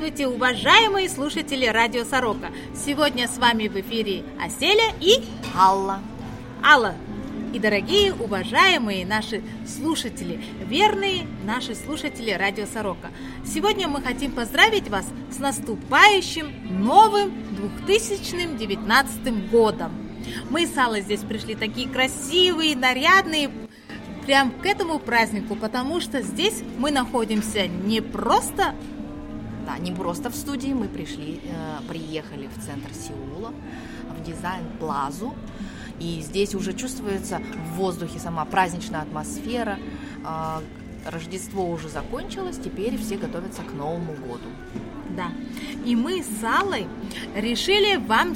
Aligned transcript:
Здравствуйте, 0.00 0.34
уважаемые 0.34 1.10
слушатели 1.10 1.66
Радио 1.66 2.04
Сорока! 2.04 2.48
Сегодня 2.74 3.28
с 3.28 3.36
вами 3.36 3.68
в 3.68 3.76
эфире 3.76 4.24
Аселя 4.42 4.94
и 4.98 5.22
Алла. 5.54 6.00
Алла. 6.64 6.94
И 7.52 7.58
дорогие, 7.58 8.14
уважаемые 8.14 9.04
наши 9.04 9.42
слушатели, 9.66 10.42
верные 10.64 11.26
наши 11.44 11.74
слушатели 11.74 12.30
Радио 12.30 12.64
Сорока. 12.64 13.10
Сегодня 13.44 13.88
мы 13.88 14.00
хотим 14.00 14.32
поздравить 14.32 14.88
вас 14.88 15.04
с 15.30 15.38
наступающим 15.38 16.50
новым 16.82 17.34
2019 17.56 19.50
годом. 19.50 19.92
Мы 20.48 20.66
с 20.66 20.78
Аллой 20.78 21.02
здесь 21.02 21.20
пришли 21.20 21.54
такие 21.54 21.86
красивые, 21.86 22.74
нарядные, 22.74 23.50
прям 24.24 24.50
к 24.50 24.64
этому 24.64 24.98
празднику, 24.98 25.56
потому 25.56 26.00
что 26.00 26.22
здесь 26.22 26.62
мы 26.78 26.90
находимся 26.90 27.66
не 27.66 28.00
просто 28.00 28.74
Да, 29.70 29.78
не 29.78 29.92
просто 29.92 30.30
в 30.30 30.34
студии, 30.34 30.72
мы 30.72 30.88
пришли, 30.88 31.40
э, 31.44 31.88
приехали 31.88 32.48
в 32.48 32.64
центр 32.64 32.90
Сеула, 32.92 33.52
в 34.18 34.24
дизайн-плазу. 34.24 35.34
И 36.00 36.20
здесь 36.22 36.54
уже 36.54 36.72
чувствуется 36.72 37.40
в 37.54 37.76
воздухе 37.76 38.18
сама 38.18 38.44
праздничная 38.44 39.02
атмосфера. 39.02 39.78
Э, 40.24 40.60
Рождество 41.06 41.70
уже 41.70 41.88
закончилось, 41.88 42.58
теперь 42.62 42.98
все 42.98 43.16
готовятся 43.16 43.62
к 43.62 43.72
Новому 43.72 44.12
году. 44.14 44.48
Да. 45.16 45.28
И 45.86 45.96
мы 45.96 46.22
с 46.22 46.44
Аллой 46.44 46.86
решили 47.34 47.96
вам 47.96 48.34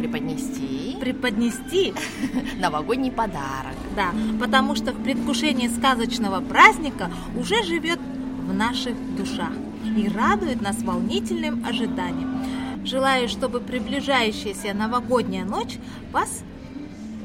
Преподнести 0.00 0.96
преподнести, 1.00 1.92
новогодний 2.60 3.10
подарок. 3.10 3.74
да, 3.96 4.12
потому 4.38 4.76
что 4.76 4.92
в 4.92 5.02
предвкушении 5.02 5.66
сказочного 5.66 6.40
праздника 6.40 7.10
уже 7.36 7.64
живет 7.64 7.98
в 8.42 8.52
наших 8.52 8.94
душах 9.16 9.52
и 9.96 10.08
радует 10.08 10.60
нас 10.60 10.82
волнительным 10.82 11.64
ожиданием. 11.64 12.84
Желаю, 12.84 13.28
чтобы 13.28 13.60
приближающаяся 13.60 14.74
новогодняя 14.74 15.44
ночь 15.44 15.78
вас 16.10 16.42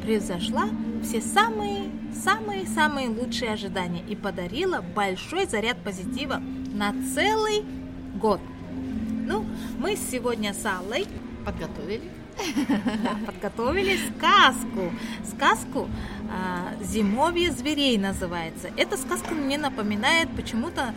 превзошла 0.04 0.70
все 1.04 1.22
самые, 1.22 1.90
самые, 2.14 2.66
самые 2.66 3.10
лучшие 3.10 3.52
ожидания 3.52 4.04
и 4.08 4.16
подарила 4.16 4.82
большой 4.96 5.46
заряд 5.46 5.78
позитива 5.84 6.42
на 6.74 6.94
целый 7.14 7.64
год. 8.16 8.40
Ну, 9.26 9.46
мы 9.80 9.96
сегодня 9.96 10.54
с 10.54 10.66
Аллой 10.66 11.06
Подготовили? 11.48 12.17
подготовили 13.26 13.98
сказку. 13.98 14.92
Сказку 15.30 15.90
а, 16.32 16.74
«Зимовье 16.84 17.52
зверей» 17.52 17.98
называется. 17.98 18.70
Эта 18.78 18.98
сказка 18.98 19.34
мне 19.34 19.58
напоминает 19.58 20.30
почему-то 20.36 20.94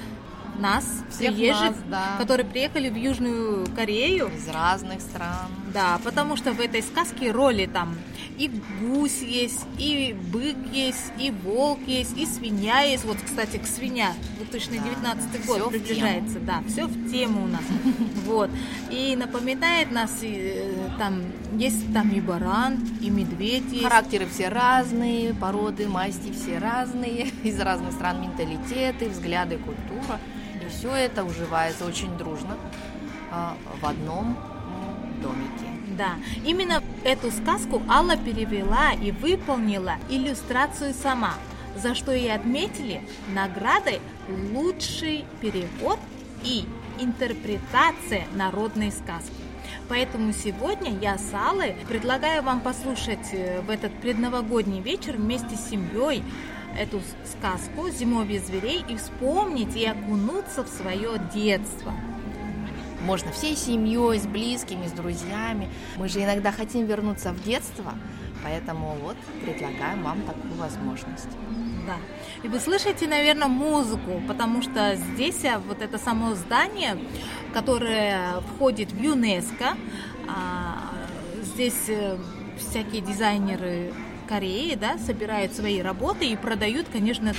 нас, 0.58 0.84
Всех 1.10 1.34
приезжих, 1.34 1.70
нас, 1.70 1.76
да. 1.88 2.16
которые 2.18 2.46
приехали 2.46 2.88
в 2.88 2.96
Южную 2.96 3.66
Корею. 3.74 4.30
Из 4.36 4.48
разных 4.48 5.00
стран. 5.00 5.48
Да, 5.72 6.00
потому 6.04 6.36
что 6.36 6.52
в 6.52 6.60
этой 6.60 6.82
сказке 6.82 7.30
роли 7.30 7.66
там 7.66 7.96
и 8.40 8.50
гусь 8.80 9.20
есть, 9.20 9.66
и 9.76 10.16
бык 10.32 10.56
есть, 10.72 11.12
и 11.18 11.30
волк 11.30 11.80
есть, 11.86 12.16
и 12.16 12.24
свинья 12.24 12.80
есть. 12.80 13.04
Вот, 13.04 13.18
кстати, 13.22 13.58
к 13.58 13.66
свинья 13.66 14.14
2019 14.38 15.46
год 15.46 15.56
всё 15.56 15.68
в 15.68 15.70
приближается. 15.72 16.40
Да, 16.40 16.62
все 16.66 16.86
в 16.86 17.10
тему 17.10 17.44
у 17.44 17.46
нас. 17.46 17.60
Вот. 18.24 18.50
И 18.90 19.16
напоминает 19.16 19.90
нас, 19.90 20.20
э, 20.22 20.72
там 20.98 21.22
есть 21.58 21.92
там 21.92 22.10
и 22.12 22.20
баран, 22.20 22.78
и 23.02 23.10
медведь 23.10 23.70
есть. 23.72 23.84
Характеры 23.84 24.26
все 24.26 24.48
разные, 24.48 25.34
породы, 25.34 25.86
масти 25.86 26.32
все 26.32 26.58
разные, 26.58 27.26
из 27.44 27.60
разных 27.60 27.92
стран 27.92 28.22
менталитеты, 28.22 29.10
взгляды, 29.10 29.58
культура. 29.58 30.18
И 30.70 30.72
все 30.72 30.94
это 30.94 31.24
уживается 31.24 31.84
очень 31.84 32.16
дружно 32.16 32.56
а, 33.30 33.56
в 33.80 33.86
одном 33.86 34.36
домике. 35.20 35.66
Да, 35.98 36.14
именно 36.44 36.82
эту 37.04 37.30
сказку 37.30 37.82
Алла 37.88 38.16
перевела 38.16 38.92
и 38.92 39.10
выполнила 39.10 39.94
иллюстрацию 40.08 40.94
сама, 40.94 41.34
за 41.76 41.94
что 41.94 42.12
ей 42.12 42.32
отметили 42.32 43.02
наградой 43.34 44.00
«Лучший 44.52 45.24
перевод 45.40 45.98
и 46.44 46.64
интерпретация 46.98 48.26
народной 48.34 48.92
сказки». 48.92 49.34
Поэтому 49.88 50.32
сегодня 50.32 50.96
я 51.00 51.18
с 51.18 51.34
Аллой 51.34 51.74
предлагаю 51.88 52.44
вам 52.44 52.60
послушать 52.60 53.32
э, 53.32 53.60
в 53.60 53.70
этот 53.70 53.92
предновогодний 54.00 54.80
вечер 54.80 55.16
вместе 55.16 55.56
с 55.56 55.68
семьей 55.68 56.22
эту 56.78 57.00
сказку 57.24 57.88
«Зимовье 57.90 58.40
зверей» 58.40 58.84
и 58.88 58.96
вспомнить 58.96 59.76
и 59.76 59.84
окунуться 59.84 60.62
в 60.64 60.68
свое 60.68 61.20
детство. 61.32 61.92
Можно 63.02 63.32
всей 63.32 63.56
семьей, 63.56 64.18
с 64.18 64.26
близкими, 64.26 64.86
с 64.86 64.92
друзьями. 64.92 65.68
Мы 65.96 66.08
же 66.08 66.22
иногда 66.22 66.52
хотим 66.52 66.84
вернуться 66.86 67.32
в 67.32 67.42
детство, 67.42 67.94
поэтому 68.44 68.96
вот 69.02 69.16
предлагаем 69.42 70.02
вам 70.02 70.20
такую 70.22 70.54
возможность. 70.54 71.28
Да. 71.86 71.96
И 72.42 72.48
вы 72.48 72.60
слышите, 72.60 73.06
наверное, 73.06 73.48
музыку, 73.48 74.22
потому 74.28 74.62
что 74.62 74.96
здесь 74.96 75.44
а, 75.44 75.58
вот 75.58 75.80
это 75.80 75.98
само 75.98 76.34
здание, 76.34 76.98
которое 77.54 78.40
входит 78.40 78.92
в 78.92 79.02
ЮНЕСКО, 79.02 79.76
а, 80.28 80.90
здесь 81.42 81.88
э, 81.88 82.16
всякие 82.58 83.00
дизайнеры 83.00 83.92
Кореи, 84.34 84.76
да, 84.76 84.96
собирают 84.98 85.52
свои 85.54 85.82
работы 85.82 86.24
и 86.24 86.36
продают, 86.36 86.86
конечно, 86.92 87.32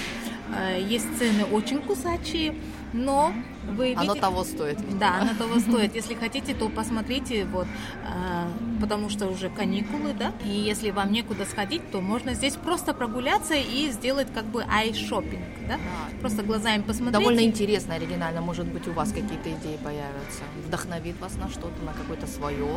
э, 0.54 0.82
есть 0.86 1.08
цены 1.18 1.46
очень 1.46 1.82
кусачие, 1.82 2.54
но 2.92 3.32
вы 3.78 3.94
Оно 3.94 4.02
видите- 4.02 4.20
того 4.20 4.44
стоит. 4.44 4.82
видимо. 4.82 5.00
да, 5.00 5.20
оно 5.22 5.34
того 5.36 5.58
стоит. 5.60 5.96
Если 5.96 6.16
хотите, 6.16 6.54
то 6.54 6.68
посмотрите, 6.68 7.46
вот, 7.46 7.66
а, 8.06 8.50
потому 8.82 9.10
что 9.10 9.28
уже 9.28 9.50
каникулы, 9.50 10.14
да, 10.14 10.34
и 10.44 10.50
если 10.50 10.92
вам 10.92 11.14
некуда 11.14 11.46
сходить, 11.46 11.90
то 11.92 12.02
можно 12.02 12.34
здесь 12.34 12.56
просто 12.56 12.94
прогуляться 12.94 13.54
и 13.56 13.90
сделать 13.92 14.28
как 14.34 14.44
бы 14.44 14.66
ай-шоппинг, 14.70 15.46
да, 15.70 15.78
Да. 15.78 16.20
просто 16.20 16.44
глазами 16.44 16.82
посмотреть. 16.82 17.14
Довольно 17.14 17.40
интересно, 17.46 17.96
оригинально. 17.96 18.42
Может 18.42 18.66
быть, 18.68 18.86
у 18.90 18.92
вас 18.92 19.10
какие-то 19.14 19.50
идеи 19.50 19.78
появятся. 19.82 20.44
Вдохновит 20.68 21.16
вас 21.22 21.38
на 21.38 21.48
что-то, 21.50 21.82
на 21.86 21.94
какое-то 21.94 22.28
свое, 22.28 22.68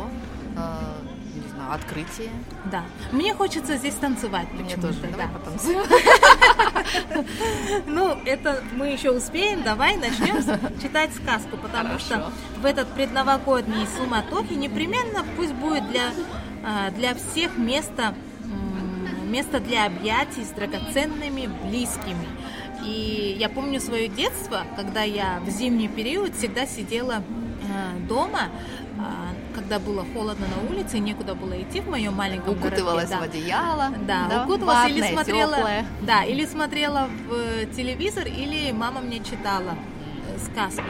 э, 0.55 0.61
не 1.35 1.47
знаю, 1.49 1.73
открытие. 1.73 2.29
Да. 2.71 2.83
Мне 3.11 3.33
хочется 3.33 3.77
здесь 3.77 3.95
танцевать 3.95 4.47
Мне 4.53 4.75
тоже. 4.75 4.99
Давай 5.01 5.27
да. 5.27 5.33
потанцуем. 5.33 5.85
Ну, 7.87 8.17
это 8.25 8.63
мы 8.73 8.87
еще 8.87 9.11
успеем. 9.11 9.63
Давай 9.63 9.97
начнем 9.97 10.37
читать 10.81 11.11
сказку, 11.15 11.57
потому 11.57 11.97
Хорошо. 11.97 12.05
что 12.05 12.31
в 12.61 12.65
этот 12.65 12.87
предновогодний 12.89 13.87
суматохи 13.97 14.53
непременно 14.53 15.25
пусть 15.35 15.53
будет 15.53 15.89
для, 15.89 16.11
а, 16.63 16.91
для 16.91 17.15
всех 17.15 17.57
место, 17.57 18.13
место 19.25 19.59
для 19.59 19.85
объятий 19.85 20.43
с 20.43 20.49
драгоценными 20.49 21.49
близкими. 21.67 22.27
И 22.85 23.35
я 23.39 23.49
помню 23.49 23.79
свое 23.79 24.07
детство, 24.07 24.63
когда 24.75 25.01
я 25.01 25.41
в 25.45 25.49
зимний 25.49 25.87
период 25.87 26.35
всегда 26.35 26.67
сидела 26.67 27.15
а, 27.15 28.07
дома, 28.07 28.49
а, 28.99 29.24
когда 29.65 29.79
было 29.79 30.05
холодно 30.13 30.45
на 30.47 30.69
улице, 30.71 30.99
некуда 30.99 31.33
было 31.33 31.59
идти 31.59 31.79
в 31.81 31.89
моем 31.89 32.13
маленьком 32.13 32.53
Укутывалась 32.53 33.09
городке, 33.09 33.15
в 33.15 33.19
да. 33.19 33.39
одеяло. 33.39 33.89
Да, 34.07 34.43
укуталась 34.43 34.89
или 34.91 35.01
ватное, 35.01 35.13
смотрела, 35.23 35.55
тёплое. 35.55 35.85
да, 36.03 36.23
или 36.23 36.45
смотрела 36.45 37.09
в 37.27 37.33
э, 37.33 37.65
телевизор, 37.75 38.27
или 38.27 38.71
мама 38.71 39.01
мне 39.01 39.19
читала 39.23 39.71
э, 40.35 40.37
сказки. 40.51 40.83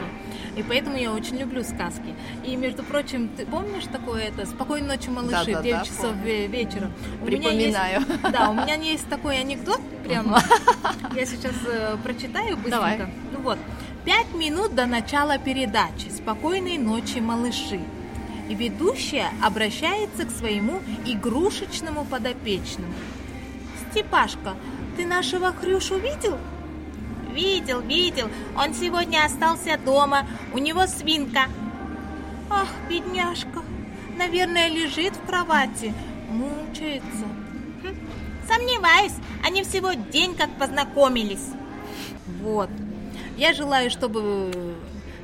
И 0.58 0.64
поэтому 0.64 0.98
я 0.98 1.14
очень 1.14 1.38
люблю 1.38 1.64
сказки. 1.64 2.14
И, 2.46 2.56
между 2.58 2.84
прочим, 2.84 3.30
ты 3.30 3.46
помнишь 3.46 3.86
такое 3.92 4.24
это 4.24 4.46
«Спокойной 4.46 4.88
ночи, 4.98 5.10
малыши» 5.10 5.52
Да-да-да, 5.54 5.60
в 5.60 5.64
9 5.64 5.84
часов 5.86 6.02
помню. 6.12 6.26
ве- 6.26 6.48
вечера? 6.48 6.92
У 7.22 7.26
меня 7.26 7.38
Припоминаю. 7.50 8.00
есть- 8.02 8.22
да, 8.34 8.50
у 8.50 8.54
меня 8.54 8.76
есть 8.76 9.08
такой 9.10 9.40
анекдот, 9.40 9.80
прям 10.06 10.36
я 11.16 11.26
сейчас 11.26 11.54
э, 11.66 11.96
прочитаю 12.04 12.58
быстренько. 12.58 12.78
Давай. 12.78 13.00
Ну 13.32 13.40
вот. 13.40 13.58
Пять 14.04 14.34
минут 14.36 14.76
до 14.76 14.86
начала 14.86 15.38
передачи 15.38 16.10
«Спокойной 16.10 16.78
ночи, 16.78 17.20
малыши». 17.20 17.80
Ведущая 18.50 19.30
обращается 19.44 20.26
к 20.26 20.32
своему 20.32 20.82
игрушечному 21.06 22.06
подопечному. 22.06 22.94
Степашка, 23.92 24.56
ты 24.98 25.06
нашего 25.06 25.52
Хрюшу 25.52 25.98
видел? 25.98 26.38
Видел, 27.34 27.82
видел. 27.82 28.30
Он 28.56 28.74
сегодня 28.74 29.26
остался 29.26 29.78
дома. 29.84 30.28
У 30.54 30.60
него 30.60 30.86
свинка. 30.86 31.48
Ах, 32.50 32.70
бедняжка. 32.88 33.64
Наверное, 34.18 34.70
лежит 34.70 35.16
в 35.16 35.26
кровати. 35.26 35.94
Мучается. 36.30 37.26
Хм, 37.84 37.96
Сомневаюсь. 38.48 39.14
Они 39.44 39.64
всего 39.64 39.94
день 39.94 40.36
как 40.36 40.50
познакомились. 40.58 41.50
Вот. 42.42 42.70
Я 43.38 43.54
желаю, 43.54 43.90
чтобы 43.90 44.52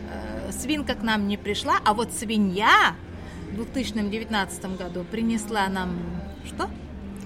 э, 0.10 0.52
свинка 0.52 0.96
к 0.96 1.04
нам 1.04 1.28
не 1.28 1.38
пришла, 1.38 1.76
а 1.86 1.94
вот 1.94 2.12
свинья 2.12 2.96
2019 3.56 4.78
году 4.78 5.04
принесла 5.04 5.68
нам 5.68 5.92
что? 6.46 6.70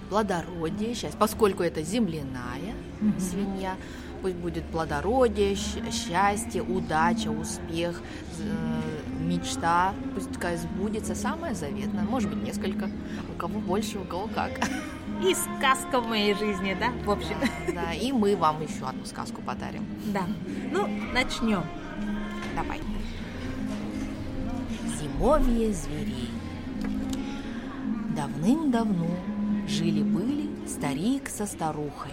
плодородие, 0.09 0.93
счастье. 0.93 1.17
Поскольку 1.19 1.63
это 1.63 1.81
земляная 1.81 2.75
свинья, 3.19 3.75
пусть 4.21 4.35
будет 4.35 4.63
плодородие, 4.65 5.55
счастье, 5.55 6.61
удача, 6.61 7.29
успех, 7.29 8.01
мечта, 9.19 9.93
пусть 10.13 10.31
такая 10.31 10.57
сбудется, 10.57 11.15
самая 11.15 11.53
заветная, 11.53 12.03
может 12.03 12.29
быть, 12.29 12.43
несколько, 12.43 12.89
у 13.33 13.39
кого 13.39 13.59
больше, 13.59 13.99
у 13.99 14.05
кого 14.05 14.27
как. 14.27 14.51
И 15.23 15.33
сказка 15.33 15.99
в 15.99 16.07
моей 16.07 16.33
жизни, 16.35 16.75
да, 16.79 16.91
в 17.05 17.09
общем. 17.09 17.35
Да, 17.67 17.73
да, 17.73 17.93
и 17.93 18.11
мы 18.11 18.35
вам 18.35 18.61
еще 18.61 18.85
одну 18.85 19.05
сказку 19.05 19.41
подарим. 19.41 19.85
Да, 20.13 20.23
ну, 20.71 20.87
начнем. 21.13 21.63
Давай. 22.55 22.79
Зимовье 24.99 25.73
зверей. 25.73 26.31
Давным-давно 28.15 29.09
жили-были 29.67 30.49
старик 30.67 31.29
со 31.29 31.45
старухой. 31.45 32.11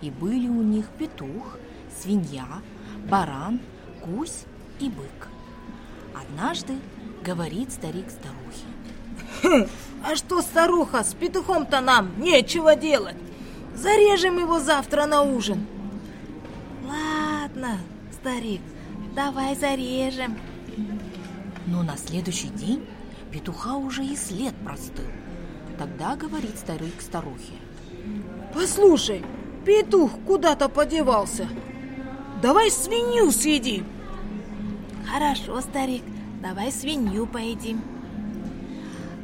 И 0.00 0.10
были 0.10 0.48
у 0.48 0.62
них 0.62 0.86
петух, 0.98 1.58
свинья, 2.00 2.46
баран, 3.08 3.60
гусь 4.04 4.44
и 4.80 4.88
бык. 4.88 5.28
Однажды 6.14 6.74
говорит 7.24 7.72
старик 7.72 8.06
старухе. 8.10 8.66
Хм, 9.42 9.68
а 10.04 10.16
что, 10.16 10.42
старуха, 10.42 11.04
с 11.04 11.14
петухом-то 11.14 11.80
нам 11.80 12.20
нечего 12.20 12.76
делать. 12.76 13.16
Зарежем 13.74 14.38
его 14.38 14.60
завтра 14.60 15.06
на 15.06 15.22
ужин. 15.22 15.66
Ладно, 16.84 17.78
старик, 18.12 18.60
давай 19.14 19.56
зарежем. 19.56 20.36
Но 21.66 21.82
на 21.82 21.96
следующий 21.96 22.48
день 22.48 22.84
петуха 23.30 23.76
уже 23.76 24.04
и 24.04 24.16
след 24.16 24.54
простыл. 24.64 25.06
Тогда 25.78 26.16
говорит 26.16 26.58
старик 26.58 27.00
старухе. 27.00 27.54
Послушай, 28.54 29.24
петух 29.64 30.12
куда-то 30.26 30.68
подевался. 30.68 31.48
Давай 32.42 32.70
свинью 32.70 33.30
съедим. 33.30 33.86
Хорошо, 35.06 35.60
старик, 35.60 36.02
давай 36.42 36.72
свинью 36.72 37.26
поедим. 37.26 37.80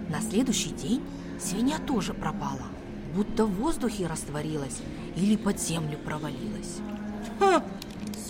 На 0.09 0.21
следующий 0.21 0.71
день 0.71 1.03
свинья 1.39 1.79
тоже 1.79 2.15
пропала, 2.15 2.67
будто 3.15 3.45
в 3.45 3.55
воздухе 3.55 4.07
растворилась 4.07 4.79
или 5.17 5.37
под 5.37 5.61
землю 5.61 5.99
провалилась. 5.99 6.79
Ха, 7.39 7.63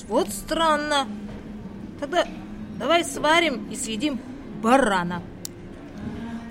вот 0.08 0.28
странно. 0.30 1.06
Тогда 2.00 2.26
давай 2.78 3.04
сварим 3.04 3.68
и 3.70 3.76
съедим 3.76 4.20
барана. 4.62 5.22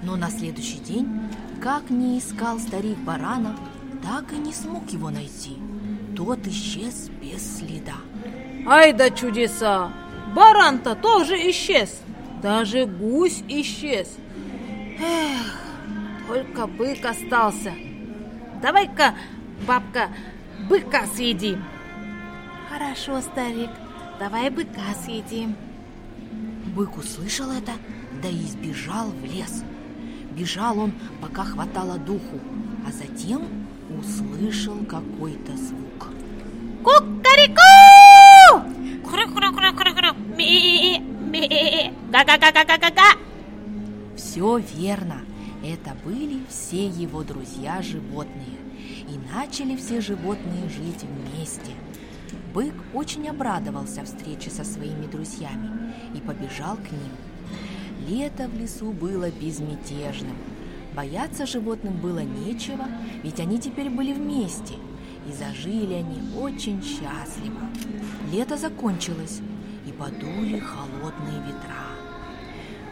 Но 0.04 0.16
на 0.16 0.30
следующий 0.30 0.80
день, 0.80 1.08
как 1.62 1.90
не 1.90 2.20
искал 2.20 2.60
старик 2.60 2.98
барана, 3.00 3.58
так 4.04 4.32
и 4.32 4.38
не 4.38 4.54
смог 4.54 4.90
его 4.92 5.10
найти. 5.10 5.58
Тот 6.16 6.46
исчез 6.48 7.10
без 7.22 7.58
следа. 7.58 7.98
Ай 8.68 8.94
да 8.94 9.10
чудеса! 9.10 9.92
Баран-то 10.36 10.96
тоже 10.96 11.36
исчез. 11.50 12.02
Даже 12.42 12.86
гусь 12.86 13.44
исчез. 13.48 14.08
Эх, 15.00 15.62
только 16.28 16.68
бык 16.68 17.06
остался. 17.06 17.74
Давай-ка, 18.62 19.16
бабка, 19.68 20.10
быка 20.70 21.06
съедим. 21.16 21.64
Хорошо, 22.70 23.22
старик, 23.22 23.70
давай 24.20 24.50
быка 24.50 24.94
съедим. 25.04 25.56
Бык 26.78 26.96
услышал 26.96 27.50
это, 27.50 27.72
да 28.22 28.30
и 28.30 28.44
сбежал 28.44 29.10
в 29.10 29.26
лес. 29.26 29.64
Бежал 30.38 30.78
он, 30.78 30.94
пока 31.20 31.44
хватало 31.44 31.98
духу, 31.98 32.40
а 32.88 32.92
затем 32.92 33.48
услышал 34.00 34.78
какой-то 34.86 35.58
звук. 35.58 36.10
Кукареку! 36.84 37.58
Га-га-га-га-га-га! 42.12 43.18
Все 44.16 44.58
верно. 44.76 45.22
Это 45.64 45.98
были 46.06 46.44
все 46.48 46.86
его 46.86 47.24
друзья-животные. 47.24 48.60
И 49.10 49.18
начали 49.34 49.76
все 49.76 50.00
животные 50.00 50.70
жить 50.70 51.02
вместе. 51.02 51.72
Бык 52.54 52.76
очень 52.94 53.28
обрадовался 53.28 54.04
встрече 54.04 54.52
со 54.52 54.64
своими 54.64 55.08
друзьями 55.08 55.77
и 56.14 56.20
побежал 56.20 56.76
к 56.78 56.92
ним. 56.92 57.12
Лето 58.08 58.48
в 58.48 58.58
лесу 58.60 58.92
было 58.92 59.30
безмятежным. 59.30 60.36
Бояться 60.96 61.46
животным 61.46 61.98
было 61.98 62.20
нечего, 62.20 62.86
ведь 63.24 63.40
они 63.40 63.60
теперь 63.60 63.90
были 63.90 64.14
вместе, 64.14 64.76
и 65.28 65.32
зажили 65.32 65.94
они 65.94 66.20
очень 66.40 66.82
счастливо. 66.82 67.62
Лето 68.32 68.58
закончилось, 68.58 69.42
и 69.86 69.92
подули 69.92 70.60
холодные 70.60 71.42
ветра. 71.46 71.88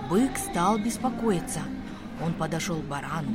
Бык 0.09 0.37
стал 0.37 0.77
беспокоиться. 0.77 1.61
Он 2.23 2.33
подошел 2.33 2.77
к 2.77 2.85
барану. 2.85 3.31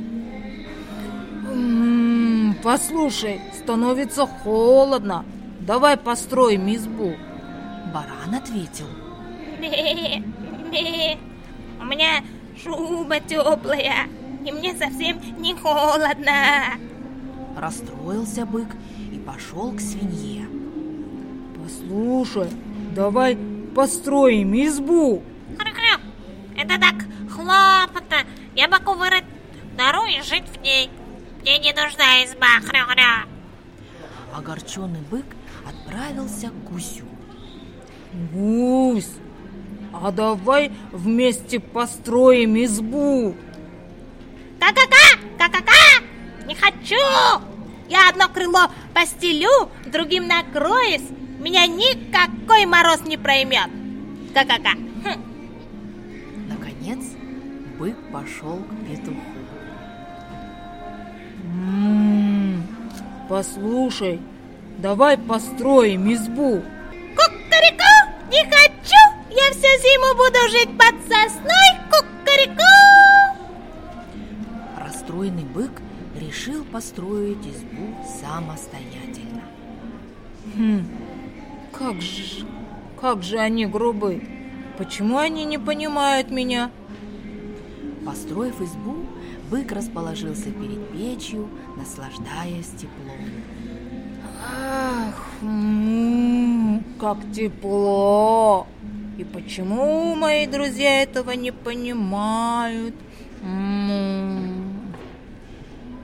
М-м, 1.51 2.55
послушай, 2.63 3.41
становится 3.53 4.25
холодно. 4.25 5.25
Давай 5.59 5.97
построим 5.97 6.73
избу. 6.73 7.13
Баран 7.93 8.35
ответил. 8.35 8.87
У 11.79 11.83
меня 11.85 12.23
шуба 12.61 13.19
теплая, 13.19 14.07
и 14.43 14.51
мне 14.51 14.73
совсем 14.73 15.19
не 15.39 15.53
холодно. 15.53 16.77
Расстроился 17.55 18.45
бык 18.45 18.69
и 19.11 19.19
пошел 19.19 19.71
к 19.73 19.79
свинье. 19.79 20.47
Послушай, 21.61 22.49
давай 22.95 23.37
построим 23.75 24.55
избу. 24.55 25.21
Это 26.57 26.79
так 26.79 26.95
хлопотно. 27.29 28.17
Я 28.55 28.67
могу 28.67 28.93
вырыть 28.93 29.25
нору 29.77 30.05
и 30.05 30.21
жить 30.21 30.47
в 30.47 30.61
ней. 30.61 30.89
Мне 31.41 31.59
не 31.59 31.71
нужна 31.73 32.23
изба. 32.25 32.59
Хря-хря. 32.63 33.25
Огорченный 34.35 35.01
бык 35.09 35.25
отправился 35.67 36.49
к 36.49 36.63
гусю. 36.71 37.05
Гусь, 38.33 39.11
а 39.93 40.11
давай 40.11 40.71
вместе 40.91 41.59
построим 41.59 42.61
избу. 42.63 43.35
Ка-ка-ка! 44.59 45.19
Ка-ка-ка! 45.37 46.03
Не 46.45 46.55
хочу! 46.55 46.95
Я 47.89 48.09
одно 48.09 48.29
крыло 48.29 48.69
постелю, 48.93 49.69
другим 49.85 50.27
накроюсь. 50.27 51.03
Меня 51.39 51.65
никакой 51.67 52.65
мороз 52.65 53.01
не 53.05 53.17
проймет. 53.17 53.69
Ка-ка-ка! 54.33 54.77
Хм. 55.03 55.21
Наконец, 56.47 56.99
бык 57.77 57.97
пошел 58.13 58.57
к 58.57 58.87
петуху. 58.87 59.19
М-м, 61.43 62.63
послушай, 63.27 64.21
давай 64.77 65.17
построим 65.17 66.13
избу. 66.13 66.61
Кукареку! 67.15 68.29
Не 68.29 68.43
хочу! 68.45 68.70
Я 69.43 69.51
всю 69.53 69.61
зиму 69.61 70.15
буду 70.15 70.49
жить 70.51 70.77
под 70.77 70.95
сосной! 71.07 71.69
Кукареку! 71.89 72.61
Расстроенный 74.77 75.45
бык 75.45 75.71
решил 76.15 76.63
построить 76.65 77.45
избу 77.47 77.95
самостоятельно. 78.21 79.41
Хм, 80.55 80.85
как 81.71 82.01
же, 82.01 82.45
как 82.99 83.23
же 83.23 83.39
они 83.39 83.65
грубы. 83.65 84.21
Почему 84.77 85.17
они 85.17 85.45
не 85.45 85.57
понимают 85.57 86.29
меня? 86.29 86.69
Построив 88.05 88.61
избу, 88.61 89.07
бык 89.49 89.71
расположился 89.71 90.51
перед 90.51 90.87
печью, 90.91 91.49
наслаждаясь 91.77 92.69
теплом. 92.77 93.17
Ах, 94.43 95.15
м-м, 95.41 96.83
как 96.99 97.17
тепло! 97.33 98.67
И 99.21 99.23
почему 99.23 100.15
мои 100.15 100.47
друзья 100.47 101.03
этого 101.03 101.29
не 101.29 101.51
понимают? 101.51 102.95
М-м. 103.43 104.95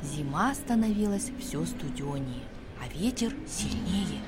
Зима 0.04 0.54
становилась 0.54 1.32
все 1.40 1.66
студенее, 1.66 2.44
а 2.80 2.88
ветер 2.96 3.34
сильнее. 3.48 4.22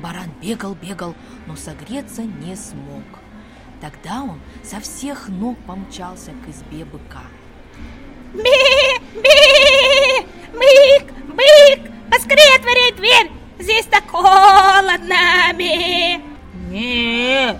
Баран 0.00 0.30
бегал, 0.40 0.76
бегал, 0.76 1.16
но 1.48 1.56
согреться 1.56 2.22
не 2.22 2.54
смог. 2.54 3.02
Тогда 3.80 4.22
он 4.22 4.38
со 4.62 4.78
всех 4.78 5.28
ног 5.28 5.58
помчался 5.66 6.30
к 6.30 6.48
избе 6.48 6.84
быка. 6.84 7.24
Би! 8.34 9.20
Би! 9.20 10.26
Бык! 10.52 11.12
Бык! 11.26 11.90
Поскорее 12.08 12.56
отворяй 12.56 12.92
дверь! 12.92 13.32
Здесь 13.58 13.86
так 13.86 14.08
холодно! 14.08 15.52
Би! 15.58 16.20
Нет, 16.70 17.58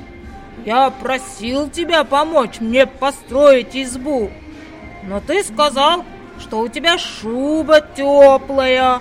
я 0.64 0.90
просил 0.90 1.68
тебя 1.70 2.04
помочь 2.04 2.60
мне 2.60 2.86
построить 2.86 3.74
избу. 3.76 4.30
Но 5.04 5.20
ты 5.20 5.42
сказал, 5.42 6.04
что 6.38 6.60
у 6.60 6.68
тебя 6.68 6.98
шуба 6.98 7.80
теплая, 7.80 9.00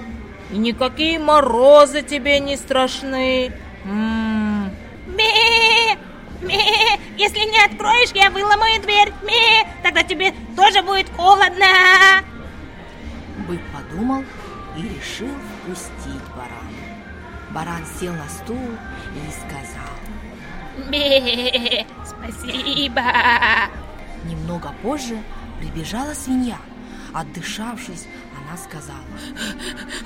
и 0.52 0.58
никакие 0.58 1.20
морозы 1.20 2.02
тебе 2.02 2.40
не 2.40 2.58
страшны. 2.58 3.52
М-м. 3.86 4.72
Ме, 5.08 5.96
ме, 6.42 6.64
если 7.18 7.40
не 7.40 7.66
откроешь, 7.66 8.12
я 8.14 8.30
выломаю 8.30 8.82
дверь. 8.82 9.14
Ме, 9.24 9.68
тогда 9.84 10.04
тебе 10.04 10.34
тоже 10.56 10.82
будет 10.82 11.10
холодно. 11.16 11.66
Бык 13.48 13.62
подумал 13.74 14.24
и 14.78 14.82
решил 14.82 15.30
впустить 15.64 16.28
барана. 16.36 16.82
Баран 17.52 17.86
сел 18.00 18.14
на 18.14 18.28
стул 18.30 18.58
и 18.58 19.32
сказал. 19.32 19.91
Спасибо. 22.06 23.02
Немного 24.26 24.74
позже 24.82 25.22
прибежала 25.60 26.14
свинья. 26.14 26.58
Отдышавшись, 27.14 28.08
она 28.38 28.58
сказала. 28.58 29.04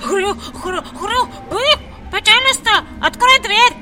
Хрю, 0.02 0.34
хрю, 0.34 0.82
хрю, 0.82 1.26
бык, 1.50 1.78
пожалуйста, 2.10 2.84
открой 3.00 3.38
дверь. 3.40 3.74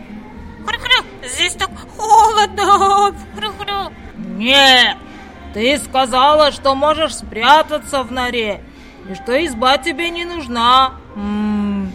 Хрю, 0.66 0.78
хрю, 0.78 1.04
здесь 1.26 1.54
так 1.54 1.70
холодно. 1.96 3.14
Хрю, 3.36 3.52
хрю. 3.58 3.92
Нет, 4.16 4.96
ты 5.54 5.78
сказала, 5.78 6.52
что 6.52 6.74
можешь 6.74 7.16
спрятаться 7.16 8.02
в 8.02 8.12
норе, 8.12 8.62
и 9.08 9.14
что 9.14 9.32
изба 9.46 9.78
тебе 9.78 10.10
не 10.10 10.24
нужна. 10.24 10.94
М-м. 11.16 11.92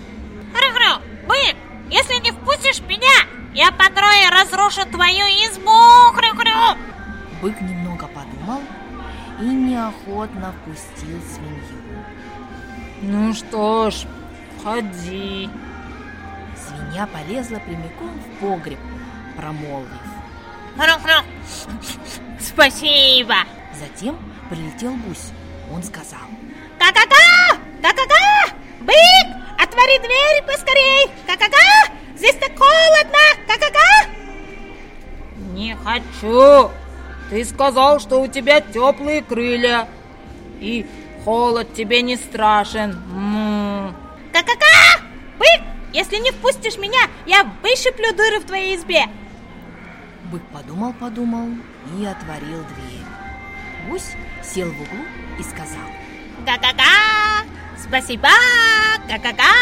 Хрю, 0.53 0.71
хрю, 0.73 1.27
бык, 1.27 1.55
если 1.91 2.15
не 2.21 2.31
впустишь 2.31 2.81
меня, 2.87 3.27
я 3.53 3.71
подрою 3.71 4.29
разрушу 4.31 4.85
твою 4.85 5.25
избу. 5.45 5.71
Хрю, 6.13 6.35
хрю. 6.35 6.77
Бык 7.41 7.61
немного 7.61 8.07
подумал 8.07 8.61
и 9.39 9.45
неохотно 9.45 10.53
впустил 10.53 11.21
свинью. 11.33 12.05
Ну 13.01 13.33
что 13.33 13.89
ж, 13.91 14.05
входи. 14.57 15.49
Свинья 16.57 17.07
полезла 17.07 17.59
прямиком 17.59 18.11
в 18.19 18.39
погреб, 18.39 18.79
промолвив. 19.37 19.89
Хрю, 20.77 20.93
хрю. 21.01 21.15
Спасибо. 22.39 23.35
Затем 23.73 24.17
прилетел 24.49 24.93
гусь. 25.07 25.31
Он 25.71 25.83
сказал. 25.83 26.19
Ка-ка-ка! 26.77 27.57
Ка-ка-ка! 27.81 28.55
Бык, 28.81 29.27
отвори 29.57 29.99
дверь 29.99 30.43
поскорей! 30.47 31.11
Ка-ка-ка! 31.27 31.98
Здесь 32.19 32.35
так 32.35 32.51
холодно! 32.57 33.17
Ка-ка-ка! 33.47 34.09
Не 35.53 35.73
хочу. 35.77 36.69
Ты 37.29 37.45
сказал, 37.45 38.01
что 38.01 38.19
у 38.21 38.27
тебя 38.27 38.59
теплые 38.59 39.21
крылья, 39.21 39.87
и 40.59 40.85
холод 41.23 41.73
тебе 41.73 42.01
не 42.01 42.17
страшен. 42.17 42.91
Ка-ка-ка! 44.33 45.01
Бык, 45.37 45.61
если 45.93 46.17
не 46.17 46.31
впустишь 46.31 46.77
меня, 46.77 46.99
я 47.25 47.49
выщиплю 47.63 48.13
дыры 48.13 48.41
в 48.41 48.45
твоей 48.45 48.75
избе. 48.75 49.05
Бык 50.25 50.41
подумал-подумал 50.51 51.47
и 51.97 52.05
отворил 52.05 52.65
дверь. 52.65 53.89
Гусь 53.89 54.11
сел 54.43 54.67
в 54.67 54.81
углу 54.81 55.05
и 55.39 55.43
сказал. 55.43 55.87
Ка-ка-ка! 56.45 57.45
Спасибо! 57.81 58.27
Ка-ка-ка! 59.07 59.53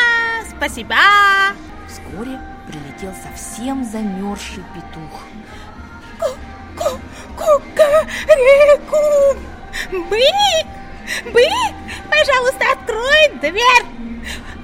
Спасибо! 0.58 0.96
Вскоре 2.08 2.40
прилетел 2.68 3.14
совсем 3.22 3.84
замерзший 3.84 4.64
петух. 4.74 5.24
Ку-ка-реку! 7.36 8.96
Бык! 9.92 10.68
Бык! 11.34 11.76
Пожалуйста, 12.10 12.66
открой 12.72 13.30
дверь! 13.42 13.86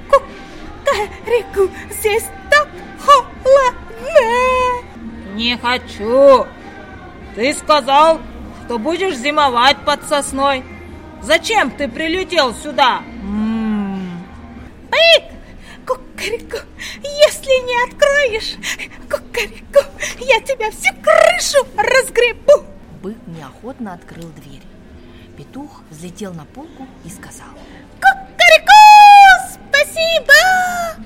Ку-ка-реку! 0.09 1.69
Здесь 1.91 2.25
так 2.49 2.67
холодно! 3.05 3.73
Не 5.35 5.57
хочу. 5.57 6.45
Ты 7.35 7.53
сказал, 7.53 8.21
что 8.65 8.79
будешь 8.79 9.17
зимовать 9.17 9.77
под 9.79 10.07
сосной. 10.07 10.63
Зачем 11.21 11.71
ты 11.71 11.89
прилетел 11.89 12.53
сюда? 12.53 13.01
М-м. 13.23 14.23
Бык! 14.89 15.32
Кукареку, 16.23 16.57
если 17.03 17.65
не 17.65 17.91
откроешь, 17.91 18.55
кукареку, 19.09 19.83
я 20.19 20.39
тебя 20.39 20.71
всю 20.71 20.93
крышу 21.01 21.67
разгребу! 21.75 22.65
Бык 23.01 23.17
неохотно 23.27 23.93
открыл 23.93 24.29
дверь. 24.29 24.61
Петух 25.37 25.81
взлетел 25.89 26.33
на 26.33 26.45
полку 26.45 26.87
и 27.03 27.09
сказал. 27.09 27.49
Кукареку! 27.95 28.71
Спасибо! 29.51 31.03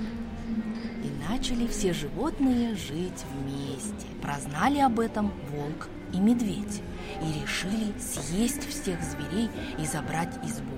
И 1.03 1.09
начали 1.27 1.65
все 1.65 1.93
животные 1.93 2.75
жить 2.75 3.25
вместе. 3.31 4.05
Прознали 4.21 4.79
об 4.81 4.99
этом 4.99 5.33
волк 5.49 5.87
и 6.13 6.19
медведь 6.19 6.83
и 7.23 7.41
решили 7.41 7.91
съесть 7.99 8.69
всех 8.69 8.99
зверей 9.01 9.49
и 9.79 9.85
забрать 9.87 10.35
избу. 10.43 10.77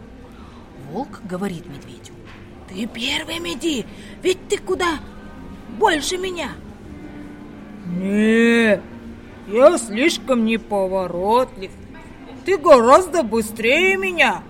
Волк 0.92 1.20
говорит 1.26 1.66
медведю. 1.66 2.14
Ты 2.70 2.86
первым 2.86 3.48
иди, 3.48 3.86
ведь 4.22 4.48
ты 4.48 4.58
куда 4.58 5.00
больше 5.80 6.18
меня. 6.18 6.50
Не, 7.88 8.80
я 9.48 9.78
слишком 9.80 10.46
неповоротлив. 10.46 11.72
Ты 12.46 12.58
гораздо 12.58 13.24
быстрее 13.24 13.98
меня. 13.98 14.44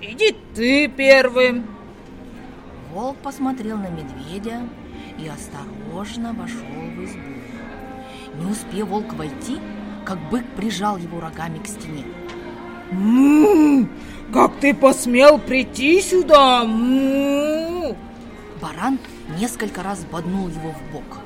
Иди 0.00 0.34
ты 0.54 0.88
первым. 0.88 1.66
Волк 2.92 3.18
посмотрел 3.18 3.76
на 3.76 3.90
медведя 3.90 4.62
и 5.18 5.28
осторожно 5.28 6.32
вошел 6.32 6.64
в 6.64 7.04
избу. 7.04 8.42
Не 8.42 8.50
успев 8.50 8.88
волк 8.88 9.12
войти, 9.12 9.58
как 10.06 10.18
бык 10.30 10.44
прижал 10.56 10.96
его 10.96 11.20
рогами 11.20 11.58
к 11.58 11.66
стене. 11.66 12.04
М-м, 12.90 13.88
как 14.32 14.56
ты 14.60 14.74
посмел 14.74 15.38
прийти 15.38 16.00
сюда? 16.00 16.62
М-м. 16.62 17.96
Баран 18.60 18.98
несколько 19.38 19.82
раз 19.82 20.04
боднул 20.04 20.48
его 20.48 20.72
в 20.72 20.92
бок. 20.92 21.20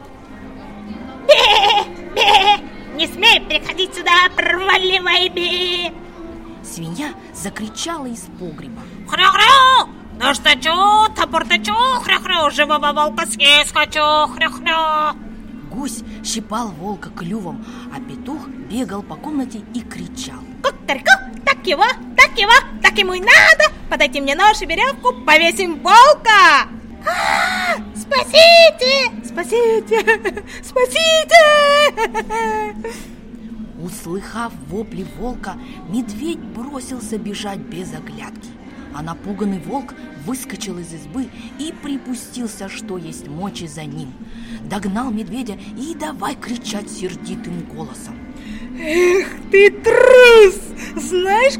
Не 2.94 3.06
смей 3.06 3.40
приходить 3.40 3.94
сюда, 3.94 4.28
проваливай 4.36 5.28
би! 5.28 5.92
Свинья 6.62 7.08
закричала 7.34 8.06
из 8.06 8.28
погреба. 8.38 8.82
Хрю-хрю! 9.08 9.88
Ну 10.20 10.34
что 10.34 10.54
чу, 10.56 11.12
топор 11.16 11.44
чу, 11.48 11.74
хрю-хрю, 12.02 12.50
живого 12.50 12.92
волка 12.92 13.26
съесть 13.26 13.72
хочу, 13.72 14.00
хрю-хрю! 14.34 15.18
Гусь 15.70 16.02
щипал 16.22 16.68
волка 16.68 17.10
клювом, 17.10 17.64
а 17.92 18.00
петух 18.00 18.21
бегал 18.72 19.02
по 19.02 19.16
комнате 19.16 19.60
и 19.74 19.80
кричал. 19.82 20.40
Кукареку, 20.62 21.10
так 21.44 21.66
его, 21.66 21.84
так 22.16 22.38
его, 22.38 22.52
так 22.82 22.96
ему 22.96 23.12
и 23.12 23.20
надо! 23.20 23.70
Подайте 23.90 24.22
мне 24.22 24.34
нож 24.34 24.62
и 24.62 24.66
веревку, 24.66 25.12
повесим 25.26 25.78
волка! 25.80 26.68
А, 27.06 27.76
Спасите! 27.94 29.10
Спасите! 29.24 30.42
Спасите! 30.62 31.42
Услыхав 33.78 34.52
вопли 34.68 35.06
волка, 35.18 35.56
медведь 35.88 36.38
бросился 36.38 37.18
бежать 37.18 37.58
без 37.58 37.92
оглядки. 37.92 38.48
А 38.94 39.02
напуганный 39.02 39.58
волк 39.58 39.94
выскочил 40.24 40.78
из 40.78 40.94
избы 40.94 41.28
и 41.58 41.74
припустился, 41.82 42.68
что 42.68 42.96
есть 42.96 43.28
мочи 43.28 43.66
за 43.66 43.84
ним. 43.84 44.12
Догнал 44.62 45.10
медведя 45.10 45.58
и 45.76 45.94
давай 45.94 46.36
кричать 46.36 46.90
сердитым 46.90 47.60
голосом. 47.74 48.16
Эх 48.78 49.28
ты 49.50 49.70
трус! 49.70 50.58
Знаешь, 50.96 51.54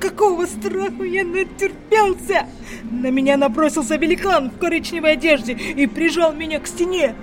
какого 0.00 0.46
страху 0.46 1.04
я 1.04 1.24
натерпелся? 1.24 2.46
На 2.90 3.10
меня 3.10 3.36
набросился 3.36 3.96
великан 3.96 4.50
в 4.50 4.58
коричневой 4.58 5.12
одежде 5.12 5.52
и 5.52 5.86
прижал 5.86 6.32
меня 6.32 6.60
к 6.60 6.66
стене. 6.66 7.14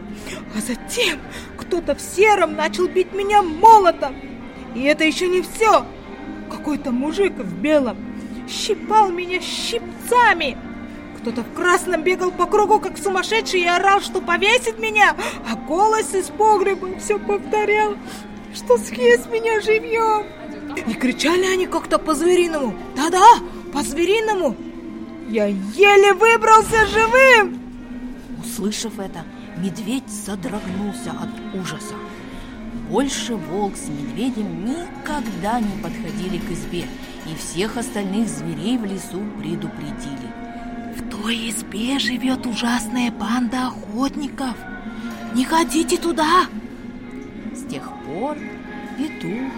А 0.55 0.59
затем 0.62 1.19
кто-то 1.57 1.95
в 1.95 2.01
сером 2.01 2.55
начал 2.55 2.88
бить 2.88 3.13
меня 3.13 3.41
молотом. 3.41 4.15
И 4.75 4.83
это 4.83 5.03
еще 5.03 5.27
не 5.27 5.41
все. 5.41 5.85
Какой-то 6.50 6.91
мужик 6.91 7.33
в 7.38 7.62
белом 7.62 7.97
щипал 8.47 9.09
меня 9.09 9.39
щипцами. 9.41 10.57
Кто-то 11.17 11.43
в 11.43 11.53
красном 11.53 12.03
бегал 12.03 12.31
по 12.31 12.45
кругу, 12.45 12.79
как 12.79 12.97
сумасшедший, 12.97 13.62
и 13.62 13.67
орал, 13.67 14.01
что 14.01 14.19
повесит 14.19 14.79
меня, 14.79 15.15
а 15.50 15.55
голос 15.55 16.13
из 16.13 16.25
погреба 16.25 16.89
все 17.00 17.17
повторял, 17.17 17.95
что 18.53 18.77
съест 18.77 19.29
меня 19.29 19.62
живьем. 19.62 20.25
И 20.88 20.93
кричали 20.93 21.45
они 21.45 21.67
как-то 21.67 21.98
по-звериному. 21.98 22.75
Да-да, 22.95 23.25
по-звериному. 23.72 24.55
Я 25.29 25.48
еле 25.48 26.13
выбрался 26.13 26.86
живым. 26.88 27.60
Услышав 28.43 29.00
это, 29.00 29.24
медведь 29.57 30.10
содрогнулся 30.10 31.12
от 31.12 31.60
ужаса. 31.60 31.95
Больше 32.89 33.36
волк 33.36 33.75
с 33.75 33.88
медведем 33.88 34.65
никогда 34.65 35.60
не 35.60 35.81
подходили 35.81 36.38
к 36.38 36.51
избе 36.51 36.86
и 37.31 37.36
всех 37.36 37.77
остальных 37.77 38.27
зверей 38.27 38.77
в 38.77 38.86
лесу 38.86 39.22
предупредили. 39.39 40.29
В 40.98 41.10
той 41.10 41.50
избе 41.50 41.98
живет 41.98 42.45
ужасная 42.45 43.12
банда 43.12 43.67
охотников. 43.67 44.55
Не 45.33 45.45
ходите 45.45 45.98
туда! 45.98 46.45
Пор 48.13 48.38
петух, 48.96 49.51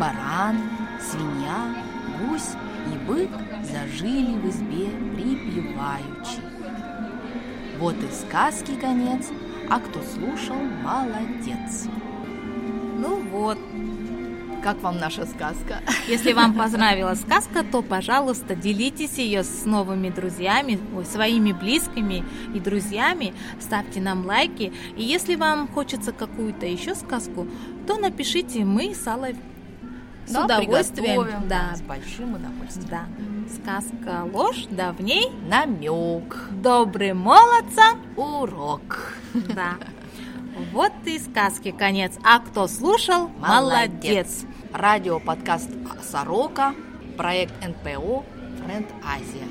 баран, 0.00 0.56
свинья, 1.00 1.76
гусь 2.18 2.56
и 2.92 2.98
бык 3.06 3.30
зажили 3.62 4.36
в 4.36 4.48
избе 4.48 4.88
припеваючи. 5.14 6.40
Вот 7.78 7.94
и 7.94 8.12
сказки 8.12 8.74
конец, 8.80 9.28
а 9.70 9.78
кто 9.78 10.00
слушал, 10.02 10.56
молодец. 10.82 11.86
Ну 12.98 13.20
вот, 13.30 13.58
Как 14.64 14.80
вам 14.80 14.98
наша 14.98 15.26
сказка? 15.26 15.82
Если 16.08 16.32
вам 16.32 16.54
понравилась 16.58 17.20
сказка, 17.20 17.62
то, 17.70 17.82
пожалуйста, 17.82 18.54
делитесь 18.54 19.18
ее 19.18 19.44
с 19.44 19.66
новыми 19.66 20.08
друзьями, 20.08 20.78
ой, 20.96 21.04
своими 21.04 21.52
близкими 21.52 22.24
и 22.54 22.60
друзьями, 22.60 23.34
ставьте 23.60 24.00
нам 24.00 24.24
лайки. 24.24 24.72
И 24.96 25.02
если 25.02 25.34
вам 25.34 25.68
хочется 25.68 26.12
какую-то 26.12 26.64
еще 26.64 26.94
сказку, 26.94 27.46
то 27.86 27.96
напишите 27.96 28.64
мы 28.64 28.94
с 28.94 29.06
Аллой 29.06 29.36
с 30.26 30.32
Да, 30.32 30.44
удовольствием. 30.44 31.48
Да, 31.48 31.74
с 31.76 31.82
большим 31.82 32.34
удовольствием. 32.34 32.88
да. 32.90 33.04
Сказка 33.54 34.24
ложь, 34.32 34.66
да 34.70 34.92
в 34.92 35.02
ней 35.02 35.30
Намек, 35.48 36.48
добрым 36.50 37.18
молодцам. 37.18 38.00
урок. 38.16 39.12
Да. 39.54 39.74
Вот 40.72 40.92
и 41.04 41.18
сказки 41.18 41.72
конец. 41.72 42.14
А 42.24 42.38
кто 42.38 42.68
слушал, 42.68 43.28
молодец. 43.38 44.44
Радио-подкаст 44.72 45.68
«Сорока», 46.02 46.74
проект 47.16 47.52
НПО 47.66 48.24
«Френд 48.64 48.86
Азия». 49.04 49.46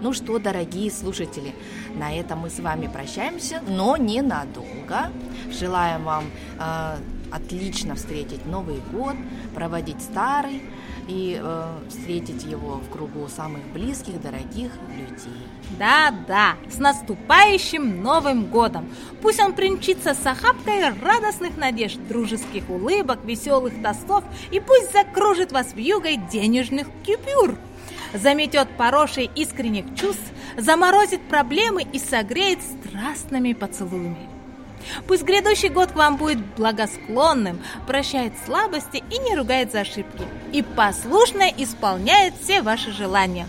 Ну 0.00 0.12
что, 0.12 0.38
дорогие 0.38 0.90
слушатели, 0.90 1.54
на 1.94 2.14
этом 2.14 2.40
мы 2.40 2.50
с 2.50 2.58
вами 2.60 2.86
прощаемся, 2.86 3.60
но 3.66 3.96
ненадолго. 3.96 5.10
Желаем 5.50 6.04
вам 6.04 6.24
э, 6.58 6.96
отлично 7.32 7.94
встретить 7.94 8.46
Новый 8.46 8.80
год, 8.92 9.14
проводить 9.54 10.00
старый 10.02 10.62
и 11.08 11.40
э, 11.40 11.78
встретить 11.88 12.44
его 12.44 12.76
в 12.76 12.90
кругу 12.90 13.28
самых 13.28 13.64
близких, 13.72 14.20
дорогих 14.20 14.72
людей. 14.96 15.46
Да-да, 15.78 16.56
с 16.70 16.78
наступающим 16.78 18.02
Новым 18.02 18.46
годом! 18.46 18.88
Пусть 19.22 19.40
он 19.40 19.52
примчится 19.52 20.14
с 20.14 20.26
охапкой 20.26 20.90
радостных 21.00 21.56
надежд, 21.56 21.98
дружеских 22.08 22.68
улыбок, 22.68 23.24
веселых 23.24 23.80
тостов, 23.82 24.24
и 24.50 24.60
пусть 24.60 24.92
закружит 24.92 25.52
вас 25.52 25.74
вьюгой 25.74 26.16
денежных 26.16 26.88
купюр. 27.04 27.56
Заметет 28.14 28.68
порошей 28.76 29.30
искренних 29.34 29.94
чувств, 29.94 30.32
заморозит 30.56 31.20
проблемы 31.28 31.82
и 31.82 31.98
согреет 31.98 32.60
страстными 32.62 33.52
поцелуями. 33.52 34.35
Пусть 35.06 35.22
грядущий 35.22 35.68
год 35.68 35.92
к 35.92 35.96
вам 35.96 36.16
будет 36.16 36.38
благосклонным, 36.56 37.60
прощает 37.86 38.32
слабости 38.44 39.02
и 39.10 39.18
не 39.18 39.36
ругает 39.36 39.72
за 39.72 39.80
ошибки, 39.80 40.24
и 40.52 40.62
послушно 40.62 41.44
исполняет 41.56 42.34
все 42.42 42.62
ваши 42.62 42.92
желания. 42.92 43.46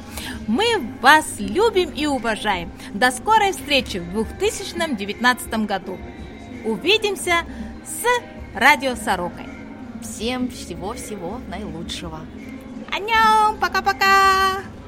Мы 0.47 0.65
вас 1.01 1.25
любим 1.39 1.89
и 1.89 2.05
уважаем. 2.05 2.71
До 2.93 3.11
скорой 3.11 3.51
встречи 3.51 3.97
в 3.97 4.11
2019 4.13 5.65
году. 5.65 5.97
Увидимся 6.65 7.45
с 7.85 8.05
Радио 8.53 8.95
Сорокой. 8.95 9.45
Всем 10.01 10.49
всего-всего 10.49 11.39
наилучшего. 11.49 12.21
Аньяу, 12.91 13.57
пока-пока! 13.59 14.76